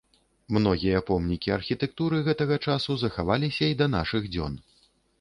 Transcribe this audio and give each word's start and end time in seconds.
Многія 0.55 1.01
помнікі 1.09 1.53
архітэктуры 1.57 2.23
гэтага 2.31 2.59
часу 2.65 2.99
захаваліся 3.05 3.63
і 3.75 3.81
да 3.83 3.93
нашых 4.01 4.23
дзён. 4.35 4.53